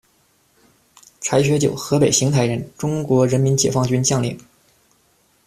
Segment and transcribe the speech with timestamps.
[1.19, 4.35] 柴学久，河北邢台人，中国人民解放军将领。